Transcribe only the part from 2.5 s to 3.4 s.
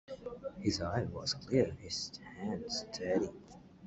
steady.